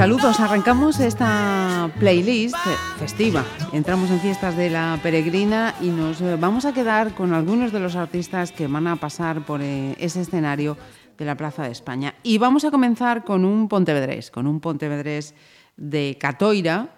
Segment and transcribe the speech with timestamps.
[0.00, 2.56] Saludos, arrancamos esta playlist
[2.98, 3.44] festiva.
[3.74, 7.80] Entramos en fiestas de la peregrina y nos eh, vamos a quedar con algunos de
[7.80, 10.78] los artistas que van a pasar por eh, ese escenario
[11.18, 12.14] de la Plaza de España.
[12.22, 15.34] Y vamos a comenzar con un pontevedrés, con un pontevedrés
[15.76, 16.88] de Catoira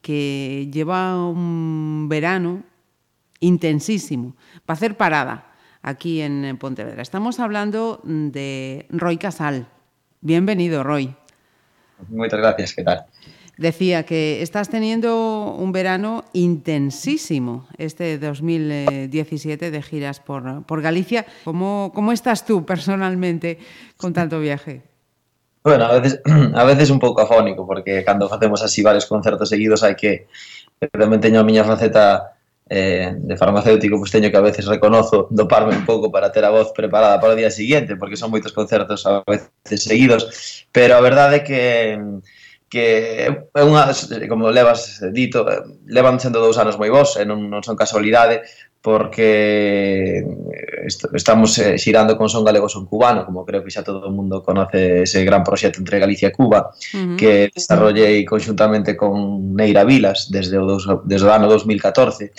[0.00, 2.64] que lleva un verano
[3.38, 4.34] intensísimo
[4.66, 7.02] para hacer parada aquí en Pontevedra.
[7.02, 9.68] Estamos hablando de Roy Casal.
[10.22, 11.14] Bienvenido, Roy.
[12.08, 13.06] Muchas gracias, ¿qué tal?
[13.56, 21.26] Decía que estás teniendo un verano intensísimo este 2017 de giras por, por Galicia.
[21.42, 23.58] ¿Cómo, ¿Cómo estás tú personalmente
[23.96, 24.82] con tanto viaje?
[25.64, 26.22] Bueno, a veces,
[26.54, 30.30] a veces un pouco afónico, porque cando facemos así varios concertos seguidos hai que,
[30.94, 32.37] tamén teño a miña faceta
[32.70, 36.44] eh, de farmacéutico pois pues, teño que a veces reconozo doparme un pouco para ter
[36.44, 40.66] a voz preparada para o día seguinte porque son moitos concertos a veces seguidos.
[40.72, 41.60] Pero a verdade é que
[42.68, 43.88] que é unha,
[44.28, 48.44] como levas dito, eh, levan sendo dous anos moi vos, e non, non son casualidade,
[48.80, 54.06] porque eh, estamos eh, xirando con Son Galego Son Cubano, como creo que xa todo
[54.06, 57.16] o mundo conoce ese gran proxecto entre Galicia e Cuba, uh -huh.
[57.18, 62.30] que desarrollei conxuntamente con Neira Vilas desde o, dos, desde o ano 2014.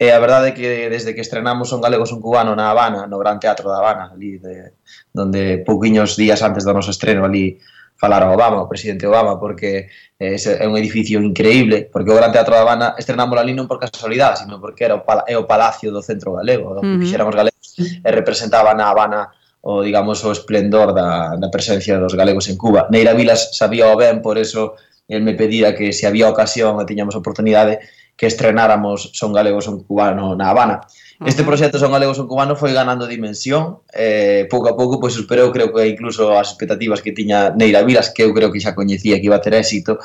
[0.00, 3.20] E a verdade é que desde que estrenamos Son Galego Son Cubano na Habana, no
[3.20, 4.72] Gran Teatro da Habana, ali de,
[5.12, 7.60] donde pouquiños días antes do noso estreno ali
[8.00, 12.32] falar a Obama, o presidente Obama, porque eh, é un edificio increíble, porque o Gran
[12.32, 15.44] Teatro da Habana estrenamos ali non por casualidade, sino porque era o pala é o
[15.44, 19.28] palacio do centro galego, do que fixeran galegos, e representaba na Habana
[19.60, 22.88] o, digamos, o esplendor da, da presencia dos galegos en Cuba.
[22.88, 26.88] Neira Vilas sabía o ben, por eso el me pedía que se había ocasión e
[26.88, 27.84] tiñamos oportunidade
[28.16, 30.88] que estrenáramos Son Galegos, Son Cubano na Habana.
[31.26, 35.52] Este proxecto Son Galegos Son Cubano foi ganando dimensión, eh, pouco a pouco pois superou
[35.52, 39.20] creo que incluso as expectativas que tiña Neira Vilas, que eu creo que xa coñecía
[39.20, 40.00] que iba a ter éxito,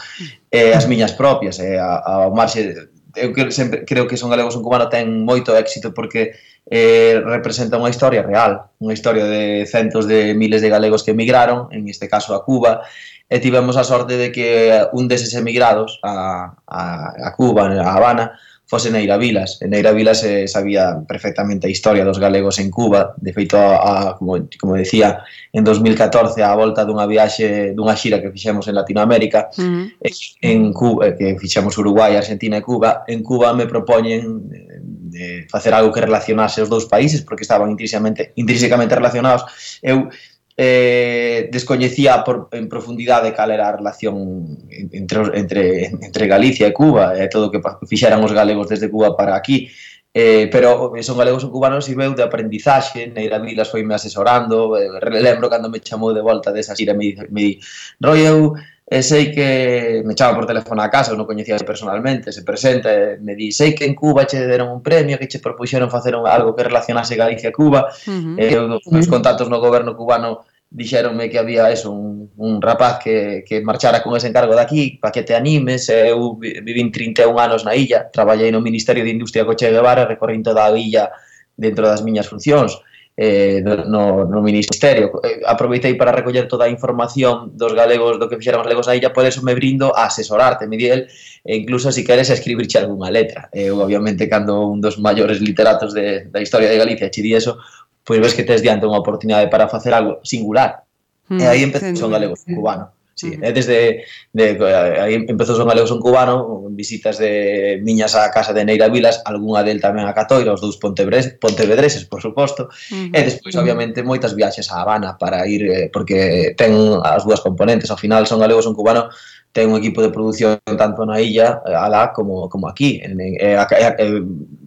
[0.52, 4.60] eh, as miñas propias, eh, a, a marxe eu creo, sempre, creo que Son Galegos
[4.60, 6.36] Son Cubano ten moito éxito porque
[6.68, 11.72] eh, representa unha historia real, unha historia de centos de miles de galegos que emigraron,
[11.72, 12.84] en este caso a Cuba,
[13.32, 16.84] e tivemos a sorte de que un deses emigrados a, a,
[17.16, 19.62] a Cuba, a Habana, fose Neira Vilas.
[19.62, 23.14] E Neira Vilas eh, sabía perfectamente a historia dos galegos en Cuba.
[23.18, 25.22] De feito, a, a, como, como decía,
[25.54, 29.62] en 2014, a volta dunha viaxe, dunha xira que fixemos en Latinoamérica, uh
[30.02, 30.38] eh, -huh.
[30.42, 34.82] en Cuba, eh, que fixemos Uruguai, Argentina e Cuba, en Cuba me propoñen eh,
[35.16, 39.46] de facer algo que relacionase os dous países, porque estaban intrínsecamente, intrínsecamente relacionados.
[39.86, 40.10] Eu
[40.58, 47.12] eh, descoñecía por, en profundidade cal era a relación entre, entre, entre Galicia e Cuba
[47.16, 49.68] e eh, todo o que fixeran os galegos desde Cuba para aquí.
[50.16, 54.80] Eh, pero son galegos ou cubanos e veu de aprendizaxe, Neira Vilas foi me asesorando,
[54.80, 54.88] eh,
[55.20, 57.54] lembro cando me chamou de volta desa xira, me, me di,
[58.00, 58.56] Roy, eu
[58.88, 62.94] E sei que me chama por teléfono a casa, eu non coñecía personalmente, se presenta
[62.94, 66.14] e me di, sei que en Cuba che deron un premio, que che propuxeron facer
[66.14, 68.38] un, algo que relacionase Galicia-Cuba, uh eh, -huh.
[68.38, 73.44] e eu, os contactos no goberno cubano dixeronme que había eso, un, un rapaz que,
[73.48, 77.66] que marchara con ese encargo de aquí, pa que te animes, eu vivín 31 anos
[77.66, 81.10] na illa, traballei no Ministerio de Industria Coche Guevara, recorrín toda a illa
[81.58, 82.86] dentro das miñas funcións,
[83.18, 85.20] eh, no, no Ministerio.
[85.24, 88.96] Eh, aproveitei para recoller toda a información dos galegos, do que fixeran os galegos na
[88.96, 91.08] illa, por eso me brindo a asesorarte, Miguel,
[91.44, 93.48] e incluso se si queres escribirche algunha letra.
[93.56, 97.60] Eu, obviamente, cando un dos maiores literatos de, da historia de Galicia che di eso,
[98.04, 100.84] pois ves que tes diante unha oportunidade para facer algo singular.
[101.32, 102.95] Mm, e aí empezou son galego cubano.
[103.16, 103.54] Sí, uh -huh.
[103.56, 104.04] desde
[104.36, 104.60] de,
[105.00, 109.64] aí empezou son galegos son cubano, visitas de miñas á casa de Neira Vilas, algunha
[109.64, 113.16] del tamén a Catoira, os dous pontevedreses, por suposto, uh -huh.
[113.16, 116.76] e despois, obviamente, moitas viaxes á Habana para ir, eh, porque ten
[117.08, 119.08] as dúas componentes, ao final son galegos son cubano,
[119.56, 123.00] ten un equipo de produción tanto na illa, eh, alá, como, como aquí.
[123.00, 124.12] En, en, en, en,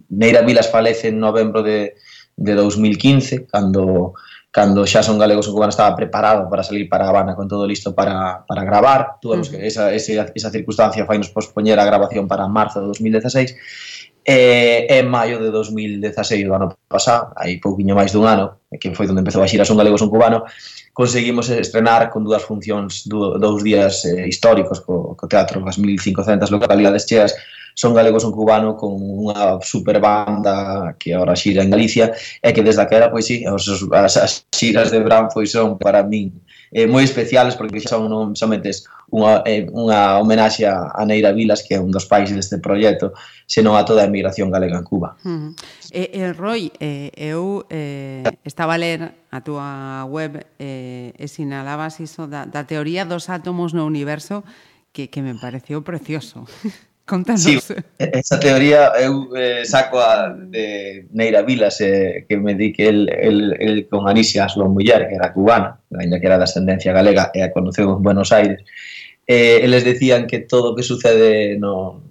[0.09, 1.93] Neira Vilas falece en novembro de,
[2.33, 4.17] de 2015, cando
[4.51, 7.93] cando xa son galegos o cubano estaba preparado para salir para Habana con todo listo
[7.93, 9.21] para, para gravar.
[9.21, 14.09] Tuvemos que esa, esa, esa circunstancia fai nos pospoñer a grabación para marzo de 2016
[14.29, 18.93] E eh, en maio de 2016 do ano pasado, aí pouquiño máis dun ano, que
[18.93, 20.45] foi onde empezou a xira Son Galegos un Cubano,
[20.93, 27.07] conseguimos estrenar con dúas funcións, dous días eh, históricos co, co teatro, as 1500 localidades
[27.09, 27.33] cheas,
[27.79, 32.11] Son Galegos un Cubano con unha super banda que ahora xira en Galicia
[32.43, 36.35] e que desde aquela, pois sí, as, as xiras de Bran pois son para min
[36.75, 38.69] eh, moi especiales porque xa son non somente
[39.09, 43.15] unha, eh, unha homenaxe a Neira Vilas que é un dos pais deste proxecto
[43.47, 45.39] senón a toda a emigración galega en Cuba uh -huh.
[45.39, 45.51] Mm.
[45.95, 52.03] eh, eh, Roy, eh, eu eh, estaba a ler a túa web eh, e sinalabas
[52.03, 54.43] iso da, da teoría dos átomos no universo
[54.93, 56.43] que, que me pareceu precioso
[57.09, 57.41] Contanos.
[57.41, 57.57] Sí,
[57.97, 63.09] esa teoría eu eh, saco a de Neira Vilas, eh, que me di que el,
[63.09, 67.33] el, el con Anisia súa muller, que era cubana, ainda que era de ascendencia galega,
[67.33, 68.61] e a conoceu en Buenos Aires,
[69.25, 72.05] eh, eles decían que todo o que sucede no,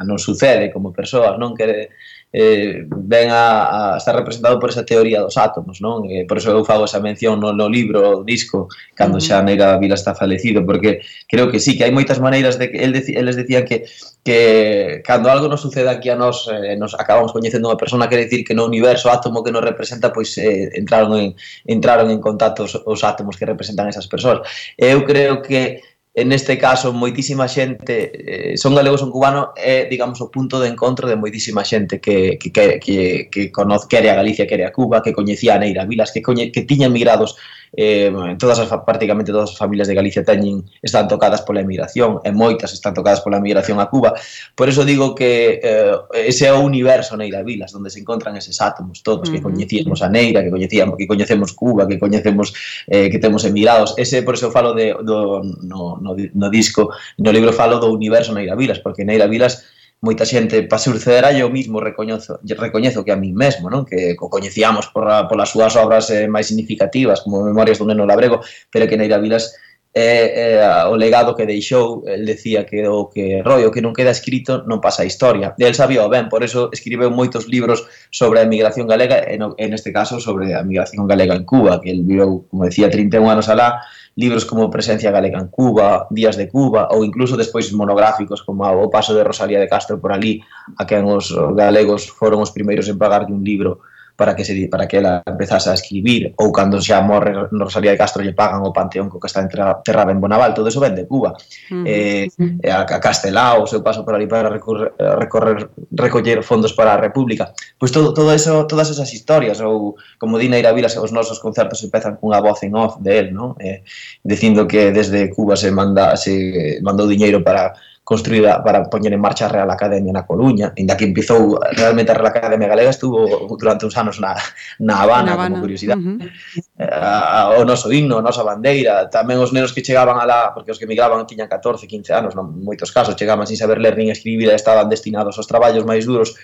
[0.00, 1.52] a non sucede como persoas, non?
[1.52, 1.92] Que
[2.32, 6.08] eh, ven a, a estar representado por esa teoría dos átomos, non?
[6.08, 9.28] E por eso eu fago esa mención no, no libro, no disco, cando uh -huh.
[9.28, 12.80] xa Nega Vila está falecido, porque creo que sí, que hai moitas maneiras de que
[12.80, 13.84] el dec, eles decían que
[14.24, 18.24] que cando algo nos sucede aquí a nós eh, nos acabamos coñecendo unha persona, quere
[18.24, 21.28] dicir que no universo átomo que nos representa pois eh, entraron en
[21.68, 24.44] entraron en contacto os, os átomos que representan esas persoas.
[24.76, 25.82] Eu creo que
[26.14, 30.66] en este caso moitísima xente eh, son galego son cubano é digamos o punto de
[30.66, 32.98] encontro de moitísima xente que que que que,
[33.30, 36.50] que conoz quere a Galicia, quere a Cuba, que coñecía a Neira Vilas, que coñe,
[36.50, 37.38] que tiña emigrados
[37.76, 42.30] eh, todas as, prácticamente todas as familias de Galicia teñen, están tocadas pola emigración, e
[42.32, 44.14] moitas están tocadas pola emigración a Cuba.
[44.54, 45.94] Por eso digo que eh,
[46.26, 49.38] ese é o universo Neira Vilas, onde se encontran eses átomos todos, uh -huh.
[49.38, 52.52] que coñecíamos a Neira, que coñecíamos, que coñecemos Cuba, que coñecemos
[52.86, 53.94] eh, que temos emigrados.
[53.96, 58.34] Ese, por eso falo de, do, no, no, no disco, no libro falo do universo
[58.34, 59.62] Neira Vilas, porque Neira Vilas
[60.00, 63.84] moita xente para sucederá eu mismo recoñezo, recoñezo que a mí mesmo, non?
[63.84, 68.08] que o coñecíamos por, a, polas súas obras eh, máis significativas como Memorias dun neno
[68.08, 68.40] labrego,
[68.72, 69.52] pero que Neira Vilas
[69.92, 74.14] eh, eh, o legado que deixou, el decía que o que rollo que non queda
[74.14, 75.58] escrito non pasa a historia.
[75.58, 79.58] E el sabía ben, por eso escribeu moitos libros sobre a emigración galega, e no,
[79.58, 83.26] en este caso sobre a emigración galega en Cuba, que el viveu, como decía, 31
[83.26, 83.82] anos alá,
[84.14, 88.86] libros como Presencia galega en Cuba, Días de Cuba, ou incluso despois monográficos como O
[88.94, 90.38] paso de Rosalía de Castro por ali,
[90.78, 93.82] a quen os galegos foron os primeiros en pagarlle un libro
[94.20, 97.96] para que se para que ela empezase a escribir ou cando xa morre Rosalía de
[97.96, 101.32] Castro lle pagan o panteón co que está enterrada en Bonaval, todo eso vende Cuba.
[101.72, 101.84] Uh -huh.
[101.88, 102.28] eh,
[102.68, 107.00] a, a Castelao, o seu paso por ali para recorrer, recorrer recoller fondos para a
[107.00, 107.56] República.
[107.80, 111.80] Pois todo, todo eso, todas esas historias ou como dina Ira Vilas, os nosos concertos
[111.80, 113.56] empezan cunha voz en off de él, non?
[113.56, 113.80] Eh,
[114.20, 117.72] dicindo que desde Cuba se manda se mandou diñeiro para
[118.10, 122.18] construída para poñer en marcha a Real Academia na Coruña, inda que empezou realmente a
[122.18, 124.34] Real Academia Galega estuvo durante uns anos na,
[124.82, 125.54] na Habana, na Habana.
[125.54, 126.02] como curiosidade.
[126.02, 127.54] Uh -huh.
[127.54, 130.74] uh, o noso himno, a nosa bandeira, tamén os nenos que chegaban a la, porque
[130.74, 134.10] os que migraban tiñan 14, 15 anos, non, moitos casos, chegaban sin saber ler nin
[134.10, 136.34] escribir e estaban destinados aos traballos máis duros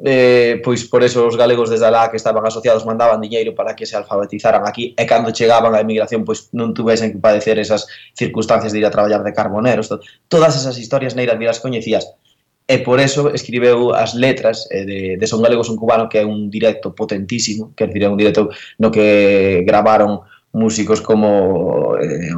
[0.00, 3.86] eh, pois por eso os galegos desde alá que estaban asociados mandaban diñeiro para que
[3.86, 7.86] se alfabetizaran aquí e cando chegaban a emigración pois non tuvesen que padecer esas
[8.16, 12.08] circunstancias de ir a traballar de carboneros to todas esas historias Neira miras coñecías.
[12.66, 16.24] E por eso escribeu as letras eh, de, de Son Galegos un Cubano que é
[16.24, 22.28] un directo potentísimo que é un directo no que gravaron músicos como eh,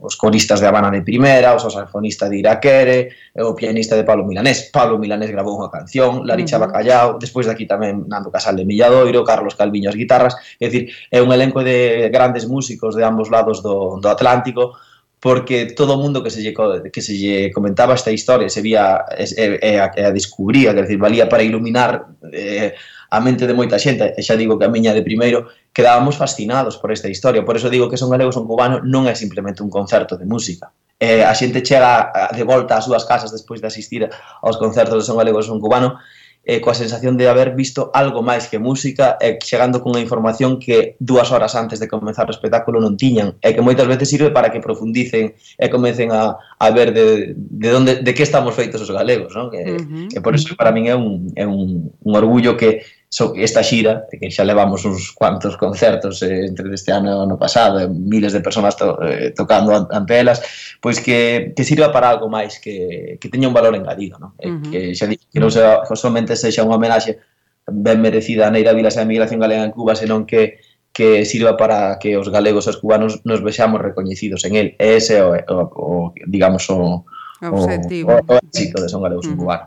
[0.00, 4.72] os coristas de Habana de Primera, o saxofonista de Iraquere, o pianista de Pablo Milanés.
[4.72, 6.72] Pablo Milanés grabou unha canción, Laricha uh -huh.
[6.72, 10.88] Bacallao, despois de aquí tamén Nando Casal de Milladoiro, Carlos Calviño as guitarras, é dicir,
[11.12, 14.80] é un elenco de grandes músicos de ambos lados do, do Atlántico,
[15.20, 16.56] porque todo o mundo que se lle,
[16.88, 20.72] que se lle comentaba esta historia se vía e, e, e a, e a descubría,
[20.72, 22.72] quer decir, valía para iluminar eh,
[23.10, 26.78] a mente de moita xente, e xa digo que a miña de primeiro, quedábamos fascinados
[26.78, 27.44] por esta historia.
[27.44, 30.70] Por eso digo que son galegos son cubano, non é simplemente un concerto de música.
[31.00, 34.04] Eh, a xente chega de volta ás súas casas despois de asistir
[34.44, 35.96] aos concertos de Son galegos Son Cubano
[36.44, 40.56] eh, coa sensación de haber visto algo máis que música e eh, chegando cunha información
[40.56, 44.08] que dúas horas antes de comenzar o espectáculo non tiñan e eh, que moitas veces
[44.08, 48.56] sirve para que profundicen e comecen a, a ver de, de, onde, de que estamos
[48.56, 49.52] feitos os galegos non?
[49.52, 50.16] E, uh -huh.
[50.16, 54.06] e por iso para min é un, é un, un orgullo que So, esta xira,
[54.06, 58.30] que xa levamos uns cuantos concertos eh, entre este ano e ano pasado, eh, miles
[58.30, 60.38] de personas to, eh, tocando ante elas,
[60.78, 64.38] pois que, que sirva para algo máis, que, que teña un valor engadido, non?
[64.38, 64.70] Eh, uh -huh.
[64.70, 67.18] que xa dixo que non sea, somente sexa unha homenaxe
[67.66, 70.62] ben merecida a Neira Vilas e a Migración Galega en Cuba, senón que
[70.94, 74.68] que sirva para que os galegos e os cubanos nos vexamos recoñecidos en el.
[74.78, 77.06] E ese é o, o, o digamos, o,
[77.42, 78.22] o, objetivo.
[78.22, 79.34] o, o éxito de Son Galegos uh -huh.
[79.34, 79.66] en Cubano.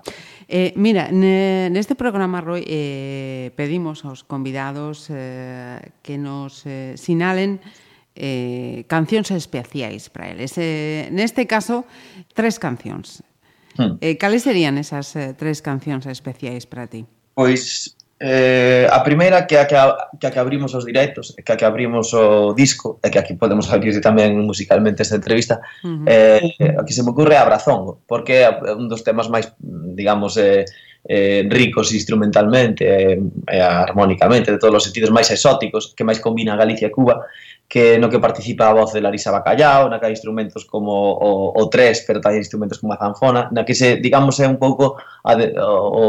[0.56, 7.58] Eh, mira, neste programa, Roy, eh, pedimos aos convidados eh, que nos eh, sinalen
[8.14, 10.54] eh, cancións especiais para eles.
[10.62, 11.90] Eh, neste caso,
[12.38, 13.26] tres cancións.
[13.82, 13.98] Hmm.
[13.98, 17.10] Eh, cales serían esas eh, tres cancións especiais para ti?
[17.34, 21.52] Pois Eh, a primeira que a que, a, que, a que abrimos os directos, que
[21.52, 25.92] a que abrimos o disco, e que aquí podemos abrir tamén musicalmente esta entrevista, uh
[25.92, 26.08] -huh.
[26.08, 28.50] eh, a que se me ocurre é Abrazongo, porque é
[28.80, 30.64] un dos temas máis, digamos, eh,
[31.04, 36.08] eh, ricos instrumentalmente eh, e eh, eh, armónicamente, de todos os sentidos máis exóticos, que
[36.08, 37.28] máis combina Galicia e Cuba,
[37.74, 41.58] que no que participa a voz de Larisa Bacallao, na que hai instrumentos como o,
[41.58, 45.02] o tres, pero tamén instrumentos como a zanfona, na que se, digamos, é un pouco
[45.26, 46.04] a de, o, o,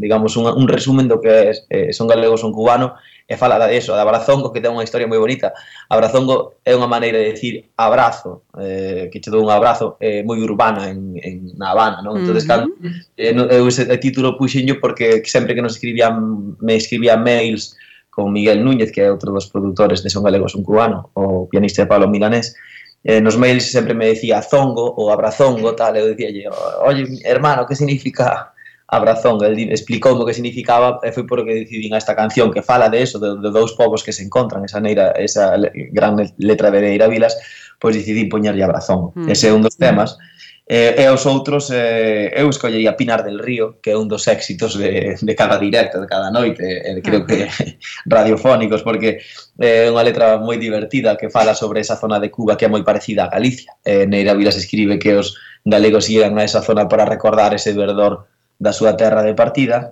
[0.00, 2.96] digamos, un, un resumen do que é, eh, son galegos, son cubano,
[3.28, 5.52] e fala de eso, de Abrazongo, que ten unha historia moi bonita.
[5.92, 10.40] Abrazongo é unha maneira de decir abrazo, eh, que che dou un abrazo eh, moi
[10.40, 12.24] urbana en, en na Habana, non?
[12.24, 12.88] Entón, uh -huh.
[13.20, 17.76] eh, no, eu ese título puxinho porque sempre que nos escribían, me escribían mails
[18.12, 21.80] con Miguel Núñez, que é outro dos produtores de Son Galegos, un cubano, o pianista
[21.80, 22.52] de Pablo Milanés,
[23.00, 26.52] eh, nos mails sempre me decía zongo ou abrazongo, tal, eu dicía,
[26.84, 28.52] oye, hermano, que significa
[28.92, 32.92] Abrazón, el explicou o que significaba e foi porque decidín a esta canción que fala
[32.92, 35.56] de eso, de, de dous povos que se encontran, esa neira, esa
[35.96, 37.32] gran letra de Neira Vilas,
[37.80, 39.16] pois decidí poñerlle Abrazón.
[39.16, 39.32] Mm.
[39.32, 40.20] Ese é un dos temas.
[40.64, 44.78] Eh, e os outros, eh, eu escollería Pinar del Río, que é un dos éxitos
[44.78, 47.50] de, de cada directo, de cada noite, eh, creo que
[48.06, 49.18] radiofónicos, porque
[49.58, 52.70] é eh, unha letra moi divertida que fala sobre esa zona de Cuba que é
[52.70, 53.74] moi parecida a Galicia.
[53.82, 55.34] Eh, Neira Vilas escribe que os
[55.66, 58.30] galegos iran a esa zona para recordar ese verdor
[58.62, 59.90] da súa terra de partida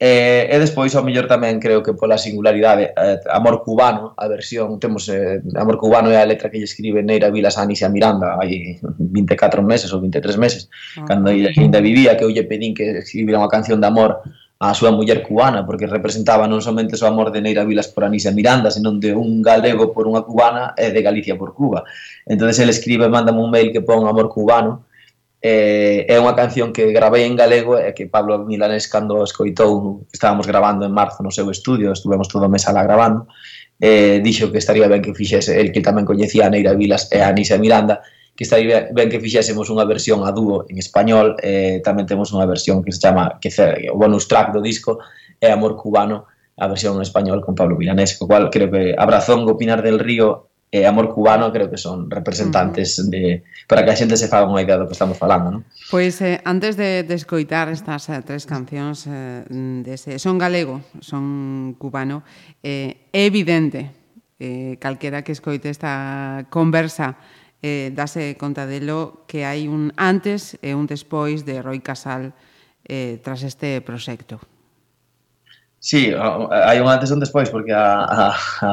[0.00, 4.80] E, e despois, ao mellor tamén, creo que pola singularidade, eh, Amor Cubano, a versión,
[4.80, 8.40] temos eh, Amor Cubano é a letra que lle escribe Neira Vilas a a Miranda
[8.40, 12.72] hai 24 meses ou 23 meses, ah, cando ella ainda vivía, que eu lle pedín
[12.72, 14.24] que escribira unha canción de amor
[14.56, 18.32] a súa muller cubana, porque representaba non somente o amor de Neira Vilas por Anisia
[18.32, 21.84] Miranda, senón de un galego por unha cubana e de Galicia por Cuba.
[22.24, 24.88] Entón, ele escribe, mandame un mail que pon amor cubano,
[25.40, 30.44] eh, é unha canción que gravei en galego e que Pablo Milanés cando escoitou estábamos
[30.44, 33.24] gravando en marzo no seu estudio estuvemos todo o mes alá gravando
[33.80, 37.24] eh, dixo que estaría ben que fixese el que tamén coñecía a Neira Vilas e
[37.24, 38.04] a Anisa Miranda
[38.36, 42.44] que estaría ben que fixésemos unha versión a dúo en español eh, tamén temos unha
[42.44, 45.00] versión que se chama que é o bonus track do disco
[45.40, 46.28] é Amor Cubano
[46.60, 50.49] a versión en español con Pablo Milanés co cual creo que abrazón Gopinar del Río
[50.70, 53.10] e Amor Cubano creo que son representantes uh -huh.
[53.10, 53.22] de
[53.66, 55.62] para que a xente se faga unha idea do que estamos falando, non?
[55.90, 59.42] Pois eh, antes de, de escoitar estas eh, tres cancións eh,
[59.82, 62.22] dese, son galego, son cubano,
[62.62, 63.90] eh, é evidente
[64.38, 67.18] eh, calquera que escoite esta conversa
[67.62, 72.32] eh, dase conta delo que hai un antes e un despois de Roy Casal
[72.86, 74.38] eh, tras este proxecto.
[75.80, 78.24] Sí, hai un antes e un despois, porque a, a,
[78.60, 78.70] a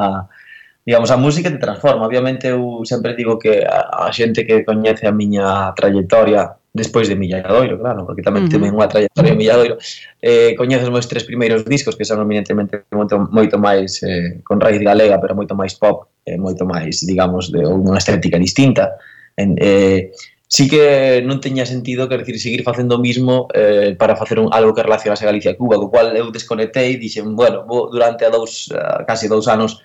[0.88, 2.06] digamos, a música te transforma.
[2.06, 7.16] Obviamente eu sempre digo que a, a xente que coñece a miña trayectoria despois de
[7.16, 8.54] Milladoiro, claro, porque tamén uh -huh.
[8.56, 9.76] temen unha trayectoria en Milladoiro,
[10.24, 14.64] eh, coñece os meus tres primeiros discos, que son eminentemente moito, moito máis eh, con
[14.64, 18.96] raíz galega, pero moito máis pop, eh, moito máis, digamos, de unha estética distinta.
[19.36, 20.16] En, eh,
[20.48, 24.48] sí que non teña sentido, quer decir, seguir facendo o mismo eh, para facer un,
[24.56, 28.24] algo que relacionase Galicia e Cuba, co cual eu desconectei e dixen, bueno, vou, durante
[28.24, 29.84] a dous, a casi dous anos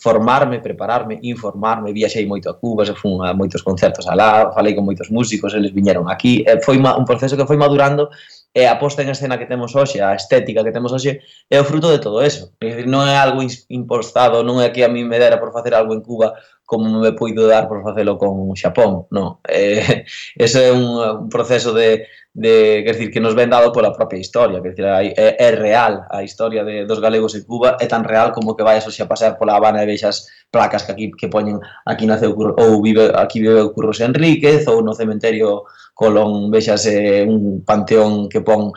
[0.00, 4.88] formarme, prepararme, informarme, viaxei moito a Cuba, se fun a moitos concertos alá, falei con
[4.88, 8.08] moitos músicos, eles viñeron aquí, e foi un proceso que foi madurando
[8.52, 11.64] e a posta en escena que temos hoxe, a estética que temos hoxe, é o
[11.68, 12.50] fruto de todo eso.
[12.58, 15.76] É dicir, non é algo impostado, non é que a mí me dera por facer
[15.76, 16.34] algo en Cuba
[16.66, 19.38] como me poido dar por facelo con Xapón, non.
[19.46, 23.92] Eh, ese é un, un proceso de, de, quer decir, que nos ven dado pola
[23.92, 27.86] propia historia, quer decir, é, é real a historia de, dos galegos en Cuba, é
[27.86, 31.06] tan real como que vayas hoxe a pasear pola Habana e vexas placas que aquí
[31.10, 36.50] que poñen aquí naceu ou vive aquí vive o Curros Enríquez ou no cementerio Colón
[36.50, 38.70] vexas eh, un panteón que pon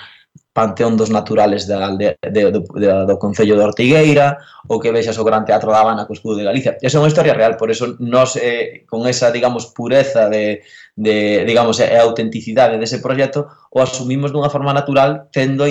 [0.53, 4.37] Panteón dos Naturales da, de, de, do, de, do Concello de Ortigueira,
[4.69, 6.77] ou que vexas o Gran Teatro da Habana co escudo de Galicia.
[6.77, 10.61] Esa é unha historia real, por eso nos, eh, con esa, digamos, pureza de,
[10.93, 15.65] de digamos, e autenticidade dese proxecto, o asumimos dunha forma natural, tendo,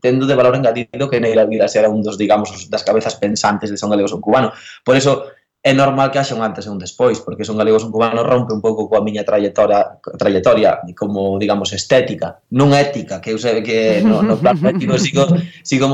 [0.00, 3.76] tendo de valor engadido que Neira Vilas era un dos, digamos, das cabezas pensantes de
[3.76, 4.48] Son Galegos son Cubano.
[4.80, 5.28] Por eso,
[5.62, 8.50] é normal que haxa un antes e un despois, porque son galegos un cubano rompe
[8.50, 14.02] un pouco coa miña trayectoria, trayectoria como, digamos, estética, non ética, que eu sei que
[14.02, 15.22] no, no plano ético sigo,
[15.62, 15.86] sigo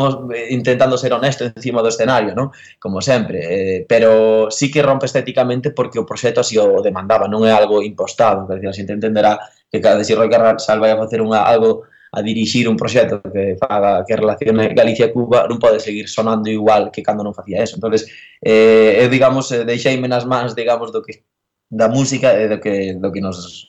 [0.49, 2.49] intentando ser honesto encima do escenario, non?
[2.81, 7.45] como sempre, eh, pero sí que rompe estéticamente porque o proxecto así o demandaba, non
[7.45, 9.37] é algo impostado, que a xente entenderá
[9.69, 13.57] que cada vez Roy Carrasal vai a facer unha, algo a dirixir un proxecto que
[13.61, 17.77] faga que relacione Galicia-Cuba non pode seguir sonando igual que cando non facía eso.
[17.77, 18.09] entonces
[18.41, 21.25] eh, eu, digamos, eh, deixeime nas mans, digamos, do que
[21.69, 23.69] da música e do que, do que nos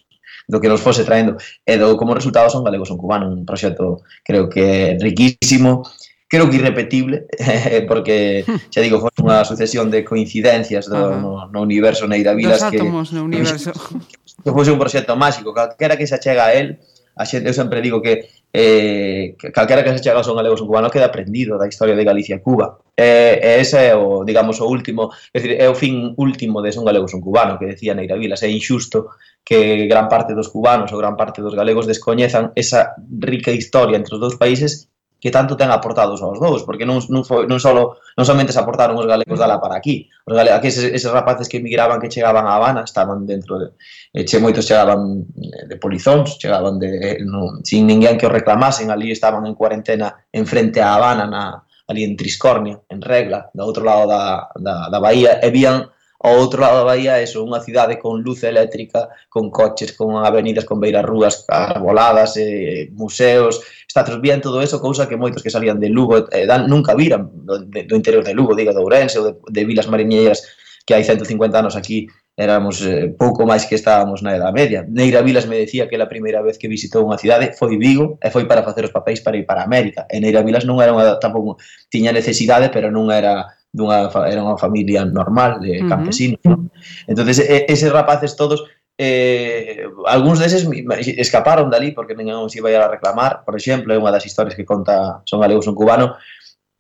[0.50, 1.38] do que nos fose traendo.
[1.66, 5.84] E do como resultado son galegos son cubano, un proxecto creo que riquísimo,
[6.28, 7.28] creo que irrepetible,
[7.90, 12.62] porque, xa digo, foi unha sucesión de coincidencias do, no, no universo Neira Vilas.
[12.62, 13.74] Dos átomos que, no universo.
[13.74, 16.82] Que, que fose un proxecto máxico, calquera que se achega a él,
[17.16, 20.68] a xente, eu sempre digo que eh, que calquera que se chega son galegos ou
[20.68, 22.82] cubano queda aprendido da historia de Galicia e Cuba.
[22.98, 26.74] Eh, e ese é o, digamos, o último, é, dicir, é o fin último de
[26.74, 29.14] son galegos ou cubano, que decía Neira Vilas, é injusto
[29.46, 34.18] que gran parte dos cubanos ou gran parte dos galegos descoñezan esa rica historia entre
[34.18, 34.90] os dous países
[35.20, 38.60] que tanto ten aportados aos dous, porque non, non, foi, non, solo, non somente se
[38.64, 42.08] aportaron os galegos dala para aquí, os galegos, aquí eses, eses rapaces que emigraban, que
[42.08, 43.76] chegaban a Habana, estaban dentro de,
[44.16, 48.32] e che, moitos chegaban eh, de polizóns, chegaban de, eh, non, sin ninguén que o
[48.32, 53.52] reclamasen, ali estaban en cuarentena en frente a Habana, na, ali en Triscornia, en Regla,
[53.52, 55.84] do outro lado da, da, da Bahía, e vían
[56.20, 60.68] ao outro lado da Bahía eso, unha cidade con luz eléctrica, con coches, con avenidas,
[60.68, 65.80] con beiras rúas arboladas, eh, museos, estatuas vían todo eso, cousa que moitos que salían
[65.80, 69.16] de Lugo eh, dan, nunca viran do, de, do interior de Lugo, diga, de Ourense
[69.16, 70.44] ou de, de Vilas Mariñeiras
[70.84, 74.88] que hai 150 anos aquí éramos eh, pouco máis que estábamos na Edad Media.
[74.88, 78.32] Neira Vilas me decía que a primeira vez que visitou unha cidade foi Vigo e
[78.32, 80.08] foi para facer os papéis para ir para América.
[80.08, 81.60] E Neira Vilas non era unha, tampouco
[81.92, 86.42] tiña necesidade, pero non era dunha, era unha familia normal de campesinos.
[86.44, 86.58] Uh -huh.
[86.58, 86.70] ¿no?
[87.08, 88.66] entonces eses rapaces todos
[89.00, 90.68] eh, algúns deses
[91.16, 94.68] escaparon dali porque ninguén os iba a reclamar, por exemplo, é unha das historias que
[94.68, 96.20] conta Son galegos Son Cubano,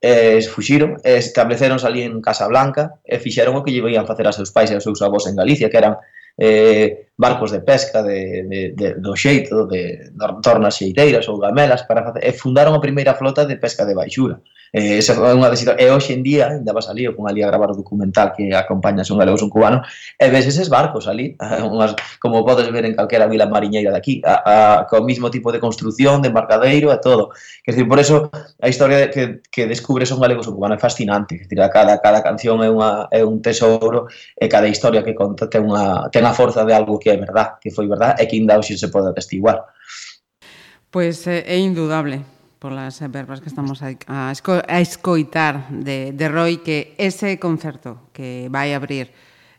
[0.01, 4.35] eh, fuxiron, eh, estableceronse ali en Casablanca e fixeron o que lle iban facer a
[4.35, 5.95] seus pais e aos seus avós en Galicia, que eran
[6.35, 11.83] eh, barcos de pesca de, de, de, do xeito, de, de tornas xeiteiras ou gamelas
[11.83, 14.39] para facer, e fundaron a primeira flota de pesca de baixura.
[14.71, 17.49] Eh, esa é unha das e hoxe en día, ainda vas ali, con ali a
[17.49, 19.81] gravar o documental que acompaña son galegos un cubano,
[20.13, 21.33] e ves eses barcos ali,
[21.65, 25.59] unhas, como podes ver en calquera vila mariñeira daqui, a, a, co mismo tipo de
[25.59, 27.33] construción, de embarcadeiro e todo.
[27.65, 28.29] Que decir, por eso
[28.61, 32.21] a historia que, que descubre son galegos un cubano é fascinante, que decir, cada, cada
[32.21, 34.05] canción é, unha, é un tesouro
[34.37, 37.17] e cada historia que conta ten, unha, ten a forza de algo que que é
[37.17, 39.65] verdad, que foi verdad e que ainda hoxe se pode atestiguar.
[40.93, 42.21] Pois é, é indudable
[42.59, 48.11] polas verbas que estamos a, a, esco, a escoitar de, de Roy que ese concerto
[48.13, 49.09] que vai abrir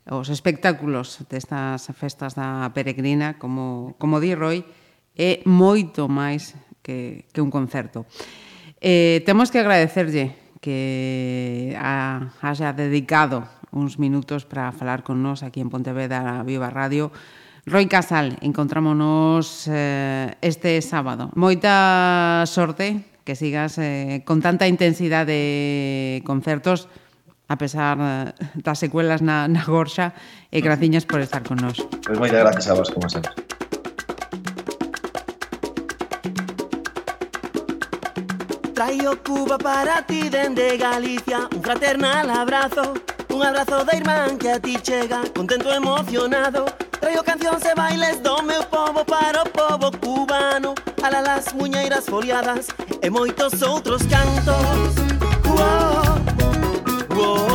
[0.06, 4.62] os espectáculos destas festas da peregrina, como, como di Roy,
[5.16, 8.06] é moito máis que, que un concerto.
[8.78, 15.60] Eh, temos que agradecerlle que a, haya dedicado uns minutos para falar con nós aquí
[15.60, 17.12] en Pontevedra Viva Radio.
[17.66, 21.30] Roi Casal, encontrámonos eh, este sábado.
[21.34, 26.88] Moita sorte que sigas eh, con tanta intensidade de concertos
[27.50, 30.14] a pesar eh, das secuelas na, na gorxa
[30.50, 31.78] e graciñas por estar con nós.
[31.78, 33.34] Pois pues moitas gracias a vos, como sempre.
[38.72, 42.94] Traio Cuba para ti dende Galicia Un fraternal abrazo
[43.32, 46.64] Un abrazo de irmán que a ti chega Contento emocionado.
[47.00, 52.68] Traio cancións e bailes do meu povo Para o povo cubano Ala las muñeiras foliadas
[53.02, 54.94] E moitos outros cantos.
[55.46, 56.18] Uou,
[57.16, 57.49] uou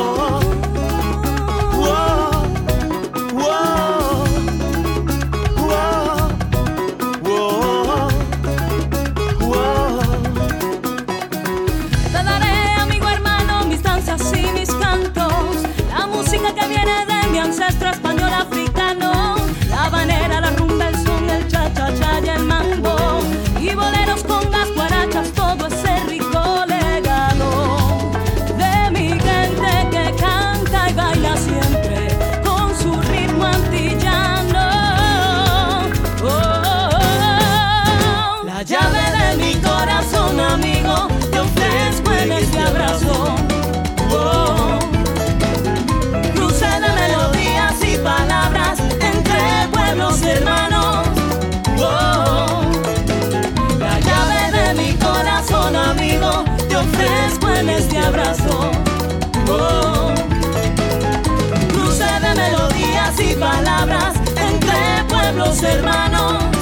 [65.64, 66.55] hermanos.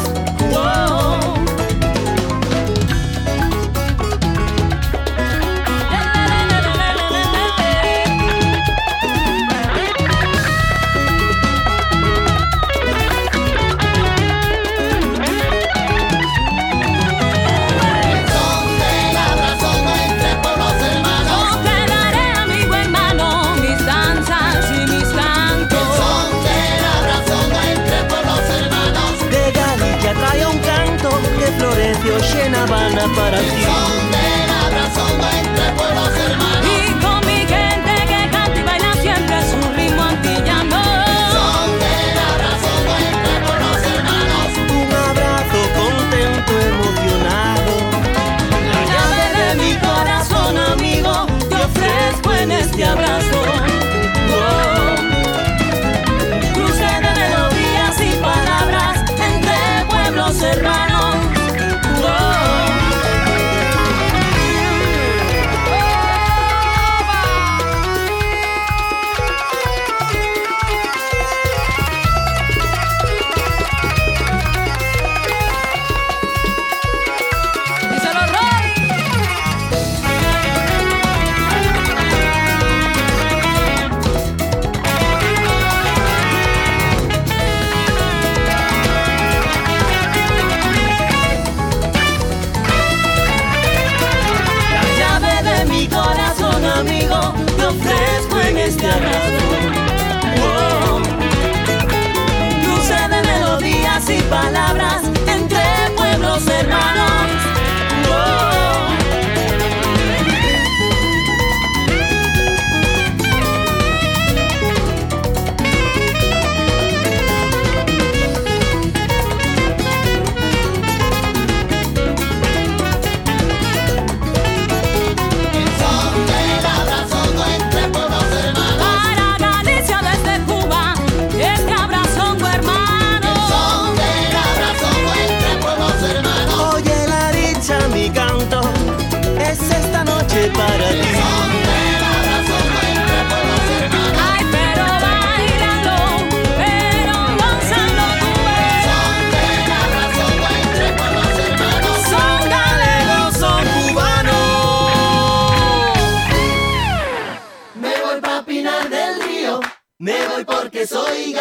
[32.66, 33.63] Sabana para ti.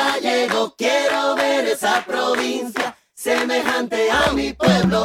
[0.02, 5.04] ya llegó, quiero ver esa provincia semejante a mi pueblo.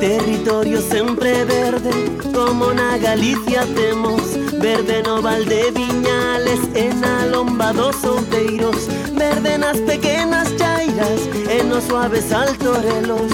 [0.00, 1.90] Territorio siempre verde,
[2.32, 4.45] como una Galicia temos
[4.76, 8.88] verde Verdeno, Valde, Viñales, enalombados, outeiros.
[9.12, 13.32] Verdenas pequenas chairas, en os suaves altorelos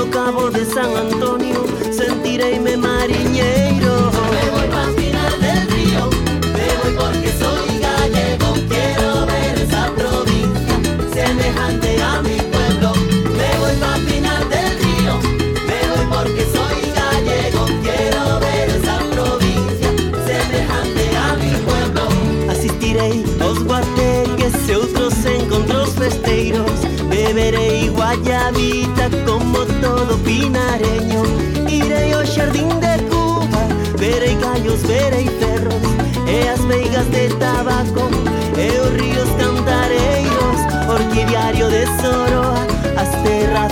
[0.00, 4.10] o cabo de San Antonio, sentireime mariñeiro.
[4.30, 4.99] Me voy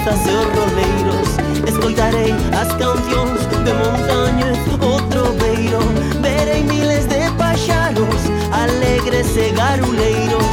[0.09, 1.29] turistas e os roleiros
[1.69, 5.81] Escoitarei as cancións de montañas O troveiro
[6.21, 10.45] Verei miles de paxaros Alegres e garuleiros.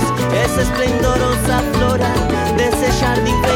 [0.43, 2.11] Ese esplendorosa flora
[2.57, 3.54] Dese xardín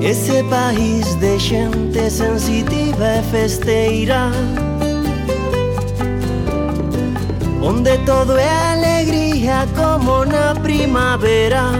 [0.00, 4.30] Ese país de xente sensitiva e festeira
[7.60, 11.72] Onde todo é alegría como na primavera.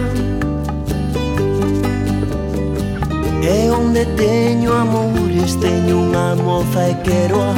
[3.41, 7.53] E onde teño amores teño unha moza e quero a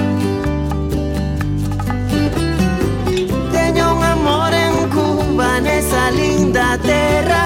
[3.52, 7.44] Teño un amor en Cuba nesa linda terra.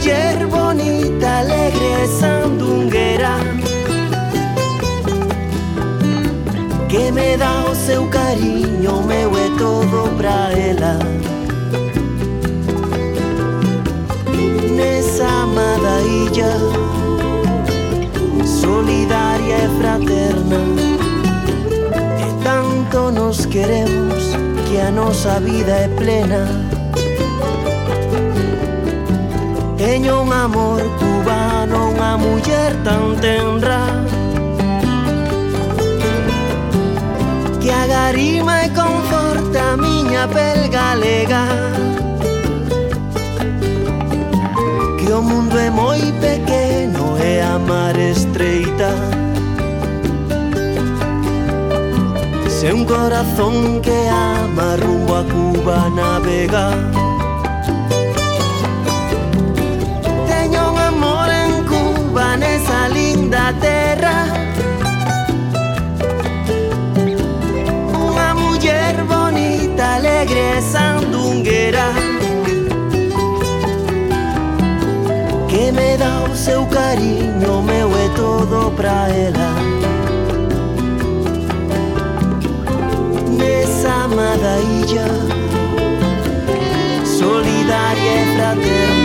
[0.00, 3.36] Muller bonita, alegre, sandunguera
[6.88, 10.98] Que me dá o seu cariño, meu é todo pra ela.
[14.74, 16.56] Nesa amada illa
[18.46, 20.60] solidaria e fraterna
[22.18, 24.34] e tanto nos queremos
[24.66, 26.69] que a nosa vida é plena
[29.90, 33.90] Teño un amor cubano, unha muller tan tenra
[37.58, 41.42] Que agarima e conforta a miña pel galega
[44.94, 48.94] Que o mundo é moi pequeno e a mar estreita.
[52.46, 56.99] Se un corazón que ama rumbo a Cuba navega.
[67.92, 71.92] Unha muller bonita, alegre, sandunguera
[75.48, 79.50] que me dá o seu cariño, meu é todo pra ela.
[83.36, 85.08] Nesa amada illa,
[87.04, 88.99] solidaria e fraterna.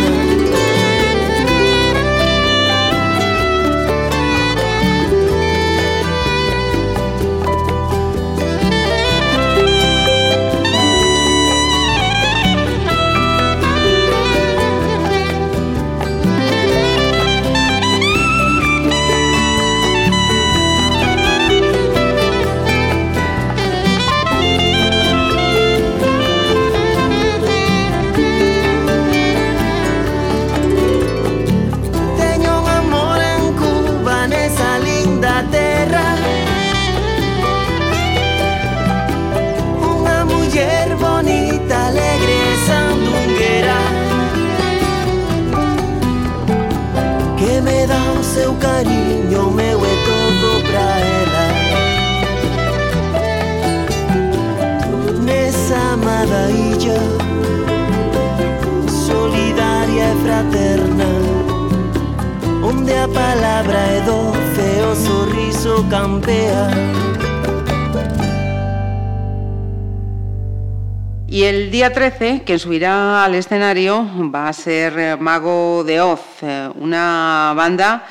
[71.85, 77.53] Día 13, quien subirá al escenario va a ser eh, Mago de Oz, eh, una
[77.55, 78.07] banda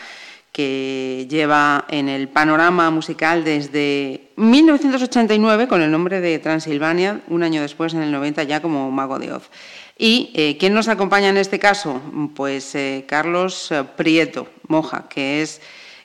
[0.52, 7.62] que lleva en el panorama musical desde 1989 con el nombre de Transilvania, un año
[7.62, 9.50] después, en el 90, ya como Mago de Oz.
[9.98, 12.00] ¿Y eh, quién nos acompaña en este caso?
[12.36, 15.60] Pues eh, Carlos Prieto Moja, que es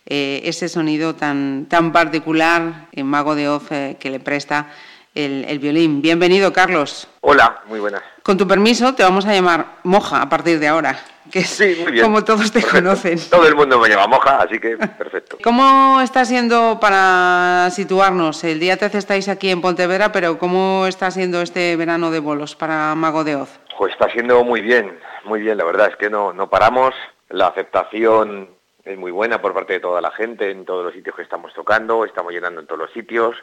[0.05, 4.71] ese sonido tan, tan particular en Mago de Oz que le presta
[5.15, 6.01] el, el violín.
[6.01, 7.07] Bienvenido, Carlos.
[7.21, 8.01] Hola, muy buenas.
[8.23, 10.99] Con tu permiso, te vamos a llamar Moja a partir de ahora,
[11.31, 12.05] que es Sí, muy bien.
[12.05, 12.77] como todos te Perfecto.
[12.83, 13.19] conocen.
[13.29, 15.37] Todo el mundo me llama Moja, así que perfecto.
[15.43, 18.43] ¿Cómo está siendo para situarnos?
[18.43, 22.55] El día 13 estáis aquí en Pontevedra, pero ¿cómo está siendo este verano de bolos
[22.55, 23.59] para Mago de Oz?
[23.77, 26.93] Pues está siendo muy bien, muy bien, la verdad es que no, no paramos.
[27.29, 28.49] La aceptación
[28.83, 31.53] es muy buena por parte de toda la gente en todos los sitios que estamos
[31.53, 33.35] tocando, estamos llenando en todos los sitios.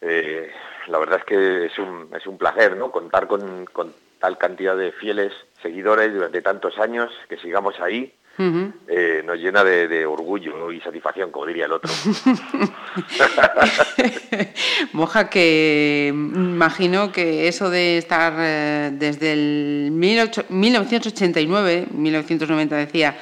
[0.00, 0.50] Eh,
[0.88, 2.90] la verdad es que es un, es un placer, ¿no?
[2.90, 9.22] Contar con, con tal cantidad de fieles seguidores durante tantos años, que sigamos ahí, eh,
[9.24, 11.88] nos llena de, de orgullo y satisfacción, como diría el otro.
[14.92, 23.16] Moja, que imagino que eso de estar eh, desde el 18 1989, 1990 decía,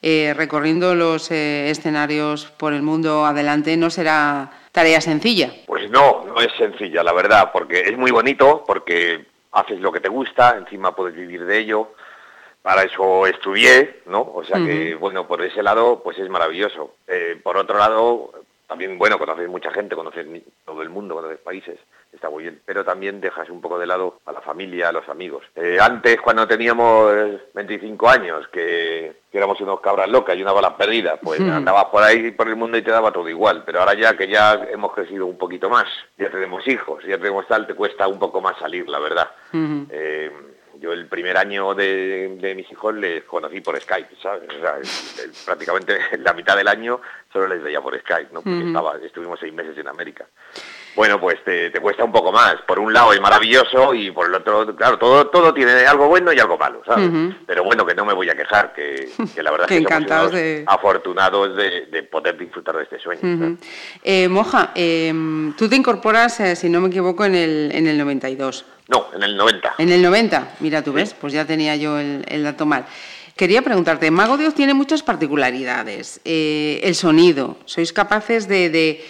[0.00, 5.52] eh, recorriendo los eh, escenarios por el mundo adelante, no será tarea sencilla.
[5.66, 10.00] Pues no, no es sencilla, la verdad, porque es muy bonito, porque haces lo que
[10.00, 11.92] te gusta, encima puedes vivir de ello.
[12.62, 14.20] Para eso estudié, ¿no?
[14.20, 16.96] O sea que, bueno, por ese lado, pues es maravilloso.
[17.06, 18.32] Eh, por otro lado,
[18.66, 20.26] también, bueno, conoces mucha gente, conoces
[20.64, 21.78] todo el mundo, conoces países,
[22.12, 25.08] está muy bien, pero también dejas un poco de lado a la familia, a los
[25.08, 25.44] amigos.
[25.54, 27.12] Eh, antes, cuando teníamos
[27.54, 32.32] 25 años, que, éramos unos cabras locas y una bala perdida, pues andabas por ahí,
[32.32, 35.26] por el mundo y te daba todo igual, pero ahora ya que ya hemos crecido
[35.26, 38.88] un poquito más, ya tenemos hijos, ya tenemos tal, te cuesta un poco más salir,
[38.88, 39.30] la verdad.
[40.80, 44.48] Yo el primer año de, mis hijos les conocí por Skype, ¿sabes?
[44.48, 44.76] O sea,
[45.44, 47.00] prácticamente la mitad del año
[47.32, 48.42] solo les veía por Skype, ¿no?
[48.42, 50.26] Porque estaba, estuvimos seis meses en América.
[50.98, 52.56] Bueno, pues te, cuesta un poco más.
[52.66, 56.32] Por un lado es maravilloso y por el otro, claro, todo, todo tiene algo bueno
[56.32, 57.08] y algo malo, ¿sabes?
[57.46, 59.08] Pero bueno, que no me voy a quejar, que,
[59.40, 60.64] la verdad es que somos de...
[60.66, 63.56] afortunados de, poder disfrutar de este sueño.
[64.02, 65.14] Eh, Moja, eh,
[65.56, 68.64] tú te incorporas, eh, si no me equivoco, en el, en el 92.
[68.88, 69.74] No, en el 90.
[69.78, 72.86] En el 90, mira tú ves, pues ya tenía yo el, dato mal.
[73.36, 76.20] Quería preguntarte, Mago Dios tiene muchas particularidades.
[76.24, 79.04] Eh, el sonido, ¿sois capaces de,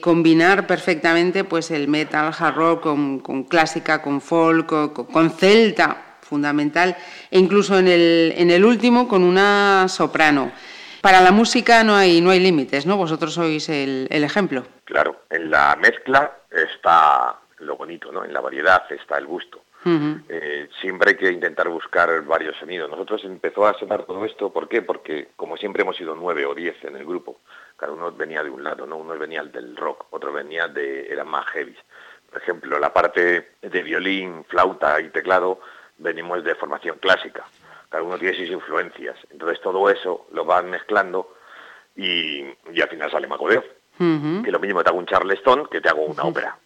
[0.00, 6.96] combinar perfectamente pues, el metal, hard rock con, clásica, con folk, con, celta, fundamental,
[7.30, 10.52] e incluso en el, en el último con una soprano?
[11.00, 12.96] Para la música no hay, no hay límites, ¿no?
[12.96, 14.64] Vosotros sois el, el ejemplo.
[14.84, 18.24] Claro, en la mezcla está lo bonito, ¿no?
[18.24, 19.62] En la variedad está el gusto.
[19.84, 22.88] Eh, siempre hay que intentar buscar varios sonidos.
[22.88, 24.82] Nosotros empezó a sonar todo esto, ¿por qué?
[24.82, 27.40] Porque como siempre hemos sido nueve o diez en el grupo.
[27.82, 28.98] Cada uno venía de un lado, ¿no?
[28.98, 31.12] Uno venía del rock, otro venía de...
[31.12, 31.76] eran más heavy.
[32.30, 35.58] Por ejemplo, la parte de violín, flauta y teclado
[35.98, 37.44] venimos de formación clásica.
[37.88, 39.16] Cada uno tiene sus influencias.
[39.30, 41.34] Entonces todo eso lo van mezclando
[41.96, 42.44] y,
[42.80, 43.64] al final sale Macodeo.
[43.98, 46.56] Que lo mismo te hago un Charleston que te hago una ópera.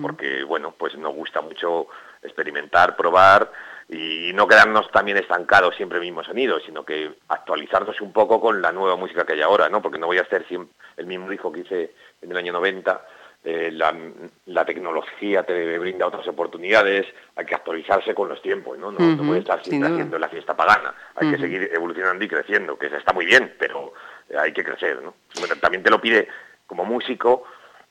[0.00, 1.88] Porque, bueno, pues nos gusta mucho
[2.22, 3.50] experimentar, probar
[3.90, 8.40] y no quedarnos también estancados siempre en el mismo sonido, sino que actualizarnos un poco
[8.40, 9.82] con la nueva música que hay ahora, ¿no?
[9.82, 13.04] Porque no voy a hacer siempre el mismo disco que hice en el año 90,
[13.42, 18.92] eh, la, tecnología te brinda otras oportunidades, hay que actualizarse con los tiempos, ¿no?
[18.92, 22.78] No, voy a estar siempre haciendo la fiesta pagana, hay que seguir evolucionando y creciendo,
[22.78, 23.92] que está muy bien, pero
[24.38, 25.14] hay que crecer, ¿no?
[25.60, 26.28] también te lo pide
[26.66, 27.44] como músico,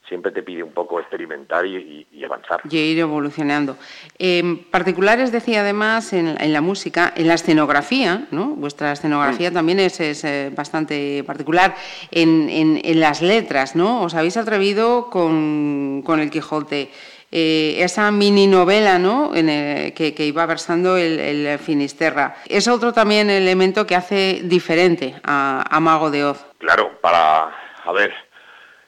[0.09, 2.61] siempre te pide un poco experimentar y, avanzar.
[2.69, 3.77] Y ir evolucionando.
[4.17, 8.47] En particulares, decía además, en, la música, en la escenografía, ¿no?
[8.47, 9.53] Vuestra escenografía mm.
[9.53, 11.75] también es, eh, bastante particular.
[12.11, 14.01] En, las letras, ¿no?
[14.01, 16.91] Os habéis atrevido con, El Quijote.
[17.31, 19.35] Eh, esa mini novela ¿no?
[19.35, 19.45] En
[19.93, 22.35] que, iba versando el, Finisterra.
[22.47, 26.43] Es otro también elemento que hace diferente a, a Mago de Oz.
[26.57, 27.51] Claro, para,
[27.85, 28.11] a ver,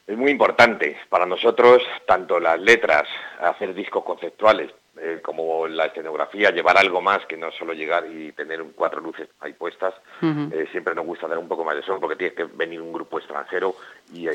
[0.07, 3.07] es muy importante para nosotros, tanto las letras,
[3.39, 8.31] hacer discos conceptuales, eh, como la escenografía, llevar algo más que no solo llegar y
[8.33, 9.93] tener cuatro luces ahí puestas.
[10.21, 12.91] Eh, siempre nos gusta dar un poco más de son porque tienes que venir un
[12.91, 13.75] grupo extranjero
[14.13, 14.27] y,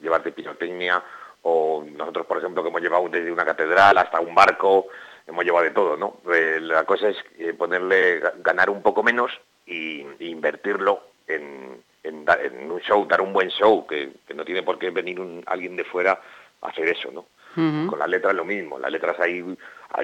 [0.00, 1.02] llevarte pirotecnia.
[1.42, 4.86] O nosotros, por ejemplo, que hemos llevado desde una catedral hasta un barco,
[5.26, 6.18] hemos llevado de todo, ¿no?
[6.32, 7.16] Eh, la cosa es
[7.58, 9.32] ponerle, ganar un poco menos
[9.66, 14.90] e invertirlo en, en, un show, dar un buen show, que, no tiene por qué
[14.90, 16.20] venir un, alguien de fuera
[16.60, 17.26] a hacer eso, ¿no?
[17.54, 19.44] Con las letras lo mismo, las letras ahí,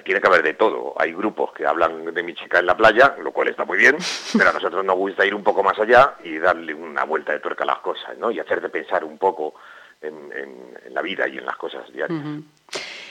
[0.04, 0.94] tiene que haber de todo.
[0.98, 3.96] Hay grupos que hablan de mi chica en la playa, lo cual está muy bien,
[4.36, 7.40] pero a nosotros nos gusta ir un poco más allá y darle una vuelta de
[7.40, 8.30] tuerca a las cosas, ¿no?
[8.30, 9.54] Y hacerte pensar un poco
[10.02, 10.28] en,
[10.90, 12.20] la vida y en las cosas diarias.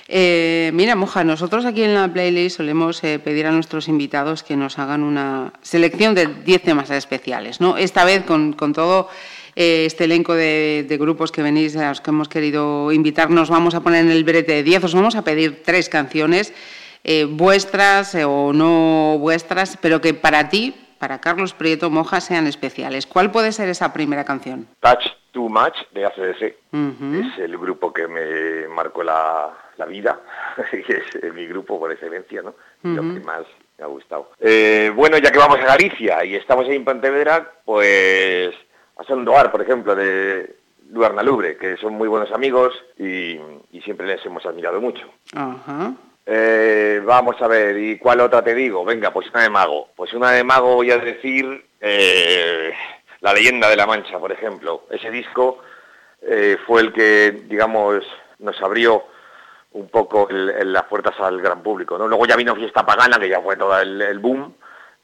[0.09, 4.55] Eh, mira, Moja, nosotros aquí en la playlist solemos eh, pedir a nuestros invitados que
[4.55, 7.59] nos hagan una selección de 10 temas especiales.
[7.59, 7.77] ¿no?
[7.77, 9.09] Esta vez, con, todo
[9.55, 13.75] eh, este elenco de, grupos que venís, a los que hemos querido invitar, nos vamos
[13.75, 14.85] a poner en el brete de 10.
[14.85, 16.53] Os vamos a pedir tres canciones,
[17.29, 23.07] vuestras o no vuestras, pero que para ti, para Carlos Prieto Moja, sean especiales.
[23.07, 24.67] ¿Cuál puede ser esa primera canción?
[24.81, 26.41] Touch Too Much de ACDC.
[26.41, 30.19] Es el grupo que me marcó la la vida,
[30.71, 32.55] que es mi grupo por excelencia, ¿no?
[32.83, 33.45] Lo que más
[33.77, 34.31] me ha gustado.
[34.39, 38.53] Eh, bueno, ya que vamos a Galicia y estamos ahí en Pontevedra, pues
[38.97, 40.55] a Sondoar, por ejemplo, de
[40.91, 43.39] Luar Nalubre, que son muy buenos amigos y,
[43.83, 45.07] siempre les hemos admirado mucho.
[46.25, 48.83] Eh, vamos a ver, ¿y cuál otra te digo?
[48.83, 49.87] Venga, pues una de Mago.
[49.95, 52.73] Pues una de Mago voy a decir eh,
[53.21, 54.83] La leyenda de la Mancha, por ejemplo.
[54.89, 55.59] Ese disco
[56.65, 58.03] fue el que, digamos,
[58.39, 59.05] nos abrió
[59.77, 61.97] un poco en las puertas al gran público.
[61.97, 62.07] ¿no?
[62.07, 64.55] Luego ya vino Fiesta Pagana, que ya fue todo el, boom,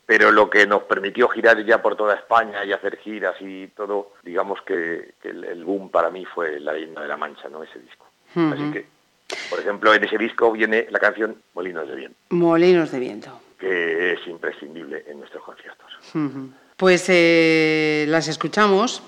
[0.05, 4.13] pero lo que nos permitió girar ya por toda España y hacer giras y todo,
[4.23, 7.63] digamos que, el, boom para mí fue La leyenda de la Mancha, ¿no?
[7.63, 8.07] ese disco.
[8.35, 8.87] Así que,
[9.49, 12.17] por ejemplo, en ese disco viene la canción Molinos de Viento.
[12.29, 13.39] Molinos de Viento.
[13.59, 15.93] Que es imprescindible en nuestros conciertos.
[16.75, 19.03] Pues eh, las escuchamos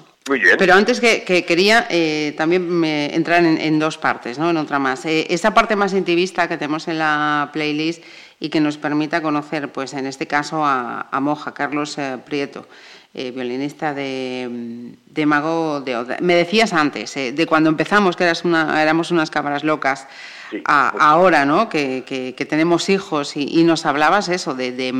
[0.57, 4.49] Pero antes que, que quería eh, también me- entrar en, dos partes, ¿no?
[4.49, 5.05] En otra más.
[5.05, 8.03] Eh, esa parte más intimista que tenemos en la playlist
[8.39, 12.67] y que nos permita conocer, pues en este caso, a, a Moja, Carlos eh, Prieto,
[13.16, 16.18] eh, violinista de, de Mago de.
[16.22, 20.07] Me decías antes, eh, de cuando empezamos, que eras una, éramos unas cámaras locas,
[20.51, 21.70] Sí, a- pues- ahora, ¿no?
[21.70, 24.91] Que, que- que tenemos hijos y, y nos hablabas eso, de, de-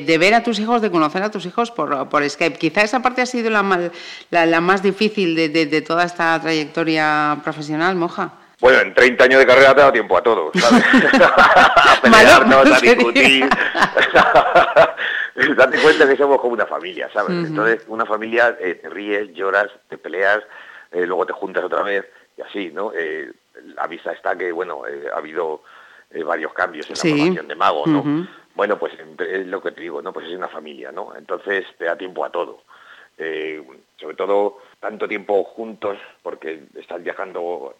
[0.00, 2.58] de- ver a tus hijos, de conocer a tus hijos por, por Skype.
[2.58, 3.92] Quizá esa parte ha sido la, mal-
[4.30, 8.32] la, la más difícil de, de- de toda esta trayectoria profesional, Moja.
[8.60, 10.84] Bueno, en 30 años de carrera te da tiempo a todo, ¿sabes?
[11.14, 13.48] a pelearnos, Malo, a discutir.
[15.56, 17.46] Date cuenta que somos como una familia, ¿sabes?
[17.48, 20.42] Entonces, una familia, eh, te ríes, lloras, te peleas,
[20.90, 22.04] eh, luego te juntas otra vez
[22.36, 22.92] y así, ¿no?
[22.94, 23.30] Eh,
[23.76, 25.62] la vista está que, bueno, eh, ha habido
[26.24, 27.10] varios cambios en la Sí.
[27.10, 28.26] formación de Mago, ¿no?
[28.56, 30.12] Bueno, pues es lo que te digo, ¿no?
[30.12, 31.14] Pues es una familia, ¿no?
[31.16, 32.62] Entonces te da tiempo a todo.
[33.16, 37.76] Sobre todo tanto tiempo juntos, porque estás viajando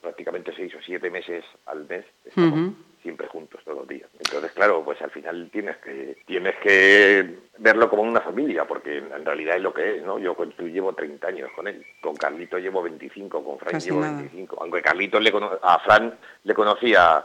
[0.00, 2.74] prácticamente seis o siete meses al mes, estamos.
[3.02, 4.08] Siempre juntos todos los días.
[4.18, 9.24] Entonces, claro, pues al final tienes que tienes que verlo como una familia, porque en
[9.24, 10.18] realidad es lo que es, ¿no?
[10.18, 13.88] Yo con tú llevo 30 años con él, con Carlito llevo 25, con Fran Casi
[13.88, 14.18] llevo nada.
[14.18, 17.24] 25, aunque Carlito le cono- a Fran le conocía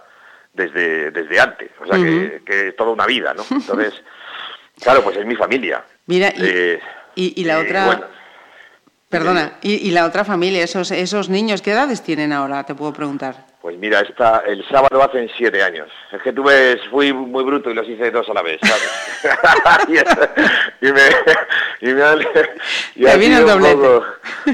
[0.54, 3.44] desde, desde antes, o sea que, que es toda una vida, ¿no?
[3.50, 3.94] Entonces,
[4.82, 5.84] claro, pues es mi familia.
[6.08, 6.80] Mira, y, Eh,
[7.16, 7.86] y- y la eh, otra...
[7.86, 8.06] bueno,
[9.10, 12.66] Perdona, y, y la otra familia, esos, esos niños, ¿qué edades tienen ahora?
[12.66, 13.47] Te puedo preguntar.
[13.62, 15.90] Pues mira, esta, el sábado hacen siete años.
[16.12, 19.88] Es que tú ves, fui muy bruto y los hice dos a la vez, ¿sabes?
[20.82, 21.02] y, me,
[21.82, 22.22] y me han-
[22.96, 23.76] y Te ha vino sido doblete.
[23.76, 24.06] poco-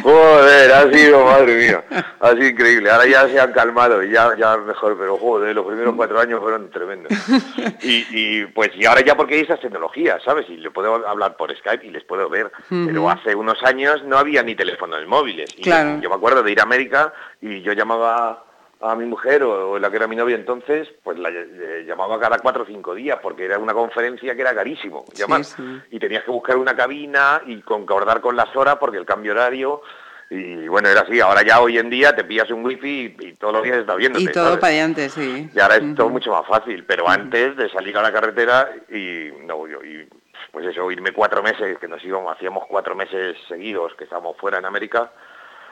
[0.01, 1.83] joder, ha sido, madre mía,
[2.21, 2.89] ha sido increíble.
[2.89, 6.39] Ahora ya se han calmado y ya, ya mejor, pero joder, los primeros cuatro años
[6.39, 7.11] fueron tremendos.
[7.83, 10.49] Y, y pues, y ahora ya porque hay estas tecnologías, ¿sabes?
[10.49, 12.49] Y le puedo hablar por Skype y les puedo ver.
[12.69, 15.49] Pero hace unos años no había ni teléfonos móviles.
[15.57, 15.99] Y Claro.
[16.01, 18.45] yo me acuerdo de ir a América y yo llamaba
[18.84, 22.39] a mi mujer o, la que era mi novia entonces, pues la eh, llamaba cada
[22.39, 25.43] cuatro o cinco días porque era una conferencia que era carísimo llamar.
[25.45, 25.63] sí.
[25.91, 29.81] Y tenías que buscar una cabina y concordar con las horas porque el cambio horario...
[30.29, 31.19] Y bueno, era así.
[31.19, 33.93] Ahora ya hoy en día te pillas un wifi y, y todos los días está
[33.93, 34.23] viéndote.
[34.23, 34.59] Y todo ¿sabes?
[34.59, 35.47] para adelante, sí.
[35.53, 39.29] Y ahora es todo mucho más fácil, pero antes de salir a la carretera y
[39.45, 40.07] no yo y
[40.51, 44.57] pues eso irme cuatro meses que nos íbamos hacíamos cuatro meses seguidos que estábamos fuera
[44.57, 45.11] en América.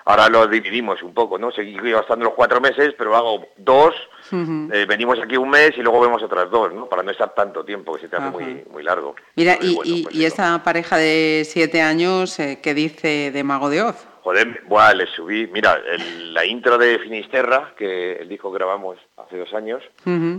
[0.06, 1.52] Ahora lo dividimos un poco, ¿no?
[1.52, 3.94] Seguí gastando los cuatro meses, pero hago dos,
[4.32, 6.88] eh, venimos aquí un mes y luego vemos otras dos, ¿no?
[6.88, 9.16] Para no estar tanto tiempo, que se te hace muy, muy largo.
[9.36, 13.44] Mira, y, bueno, y- pues y esa pareja de siete años, eh, ¿qué dice de
[13.44, 14.08] Mago de Oz?
[14.24, 18.98] Joder, buah, le subí, mira, el- la intro de Finisterra, que el disco que grabamos
[19.18, 19.82] hace dos años,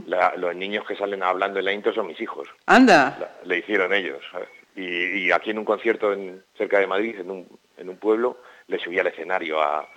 [0.07, 2.49] la- los niños que salen hablando en la intro son mis hijos.
[2.67, 4.23] Anda, La- le hicieron ellos.
[4.77, 8.39] Y, y aquí en un concierto en, cerca de Madrid, en un, en un pueblo,
[8.69, 9.89] le subí al escenario a,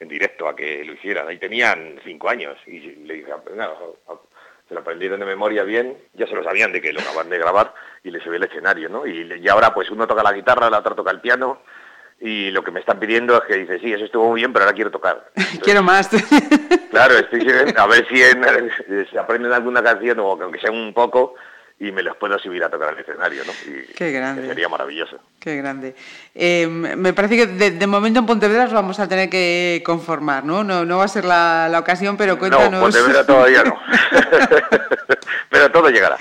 [0.00, 1.28] en directo a que lo hicieran.
[1.28, 4.18] Ahí tenían cinco años y le dije, "Venga, a- a-
[4.68, 7.38] se lo aprendieron de memoria bien, ya se lo sabían de que lo acaban de
[7.38, 9.06] grabar y le subí al escenario, ¿no?
[9.06, 11.60] Y, ahora pues uno toca la guitarra, la otra toca el piano
[12.20, 14.64] y lo que me están pidiendo es que dice, sí, eso estuvo muy bien, pero
[14.64, 15.26] ahora quiero tocar.
[15.34, 16.08] Entonces, quiero más.
[16.90, 17.46] Claro, estoy
[17.76, 21.34] a ver si en- se aprenden alguna canción o que aunque sea un poco
[21.78, 23.52] y me los puedo subir a tocar al escenario, ¿no?
[23.66, 24.46] Y Qué grande.
[24.46, 25.18] Sería maravilloso.
[25.40, 25.94] Qué grande.
[26.34, 30.44] Eh, me parece que de, de momento en Pontevedra nos vamos a tener que conformar,
[30.44, 30.62] ¿no?
[30.62, 32.70] No, no va a ser la, la ocasión, pero cuéntanos.
[32.70, 33.78] No, Pontevedra todavía no.
[35.50, 36.16] Pero todo llegará.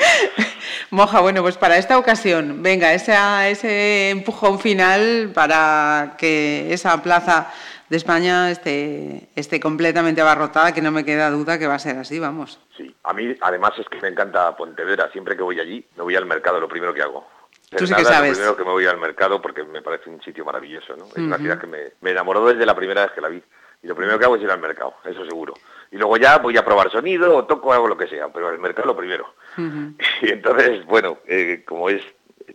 [0.92, 7.52] Moja, bueno, pues para esta ocasión, venga, ese empujón final para que esa plaza
[7.94, 11.96] de España esté, esté completamente abarrotada, que no me queda duda que va a ser
[12.00, 12.60] así, vamos.
[12.76, 15.12] Sí, a mí además es que me encanta Pontevedra.
[15.12, 17.24] Siempre que voy allí, me voy al mercado, lo primero que hago.
[17.70, 18.30] Tú sí Nada, que sabes.
[18.32, 21.06] Lo primero que me voy al mercado porque me parece un sitio maravilloso, ¿no?
[21.06, 23.44] Es una ciudad que me, me enamoró desde la primera vez que la vi.
[23.84, 25.54] Y lo primero que hago es ir al mercado, eso seguro.
[25.92, 28.58] Y luego ya voy a probar sonido o toco algo lo que sea, pero al
[28.58, 29.36] mercado lo primero.
[30.24, 32.02] Y entonces, bueno, eh, como es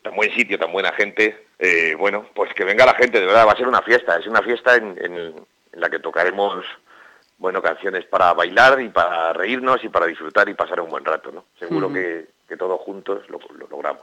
[0.02, 3.46] tan buen sitio, tan buena gente, eh, bueno, pues que venga la gente, de verdad,
[3.46, 4.16] va a ser una fiesta.
[4.18, 5.34] Es una fiesta en, en-
[5.72, 6.64] en la que tocaremos,
[7.38, 11.30] bueno, canciones para bailar y para reírnos y para disfrutar y pasar un buen rato,
[11.30, 11.44] ¿no?
[11.58, 14.02] Seguro que, que todos juntos lo, lo logramos.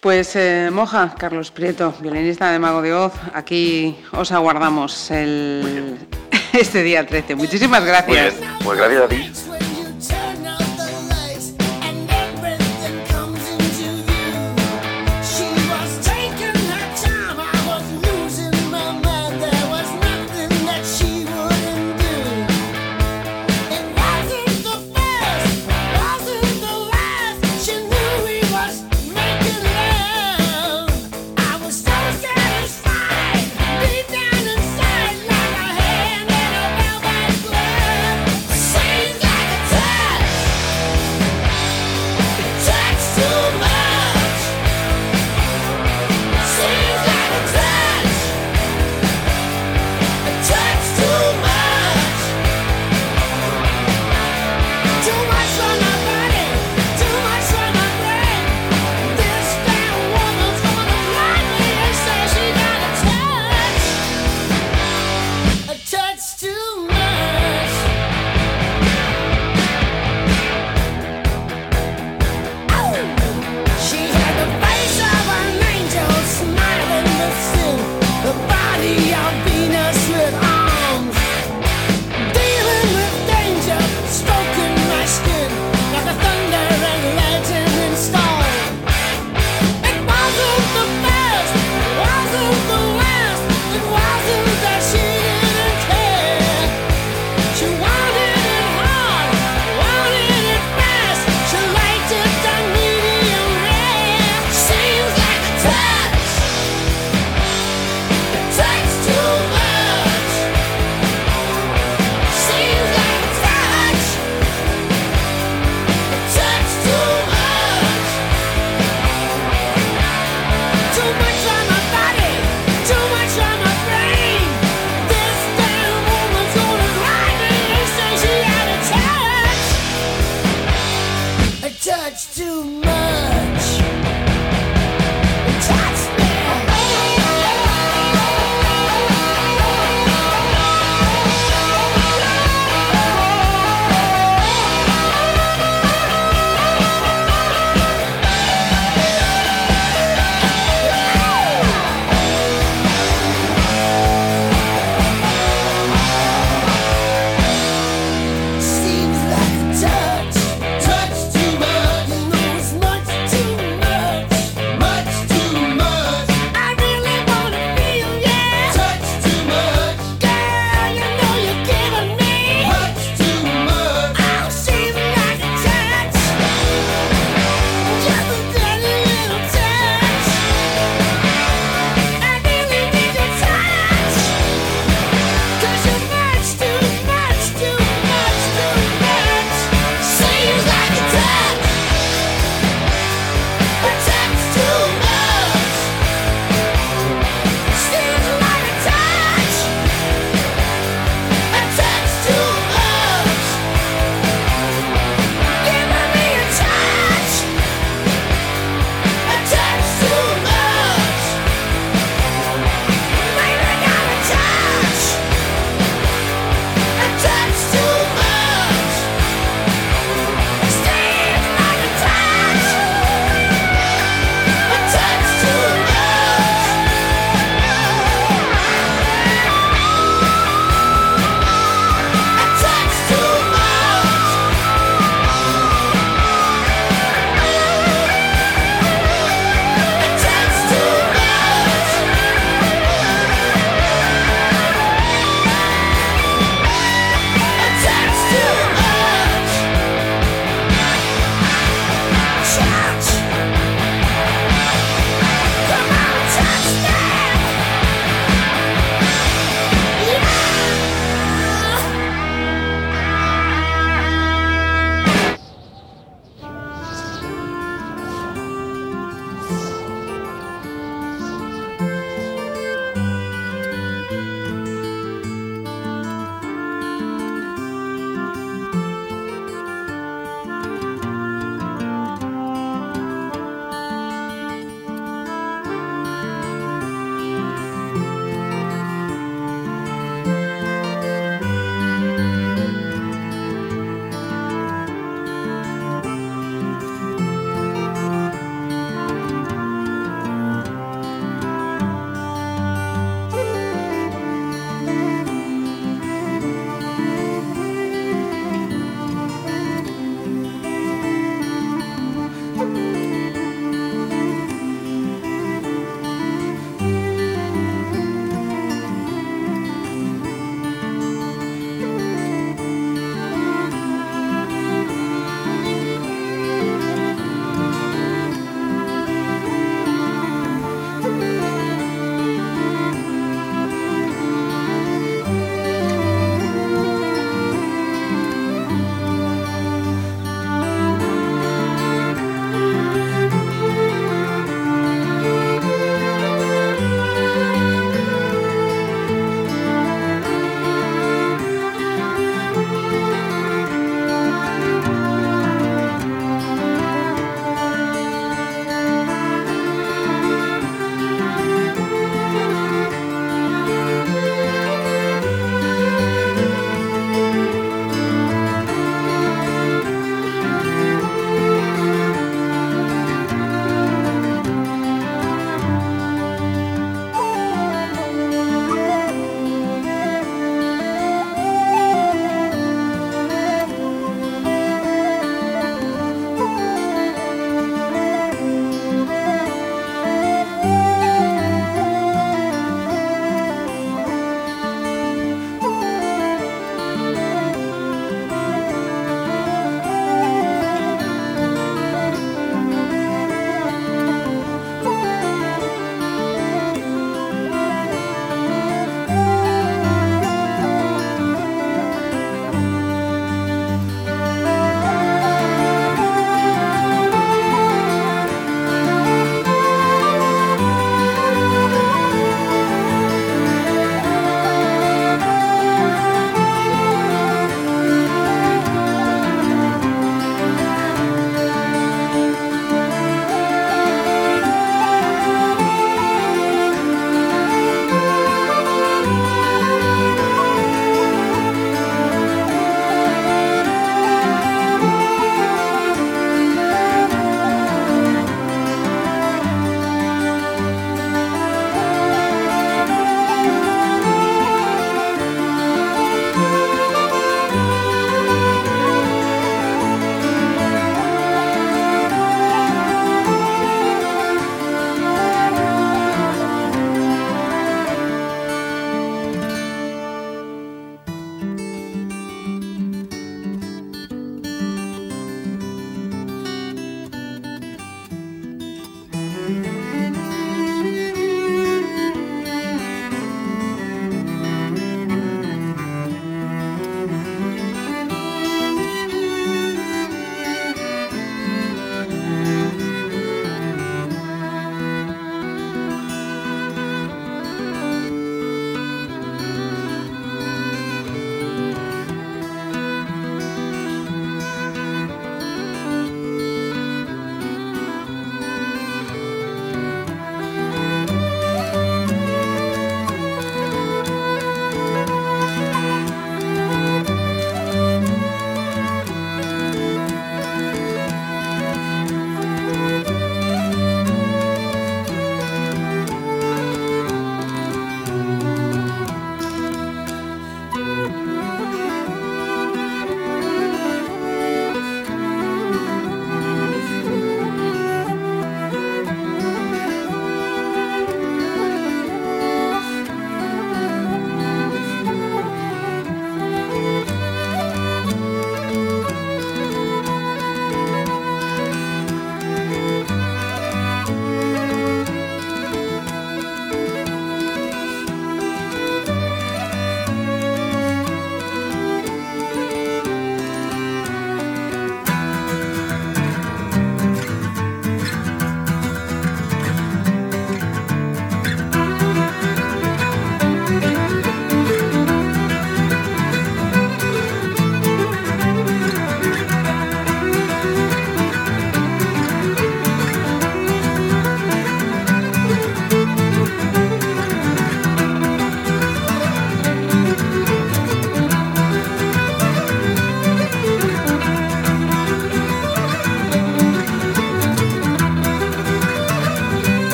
[0.00, 5.98] Pues eh, Moja, Carlos Prieto, violinista de Mago de Oz, aquí os aguardamos el,
[6.54, 7.34] este día 13.
[7.34, 8.40] Muchísimas Muy gracias.
[8.40, 9.49] bien, pues gracias a ti.